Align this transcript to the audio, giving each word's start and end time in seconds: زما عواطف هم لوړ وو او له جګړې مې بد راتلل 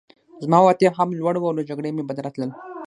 زما 0.43 0.57
عواطف 0.61 0.93
هم 0.99 1.09
لوړ 1.19 1.35
وو 1.37 1.47
او 1.49 1.55
له 1.57 1.63
جګړې 1.69 1.89
مې 1.95 2.03
بد 2.09 2.17
راتلل 2.25 2.49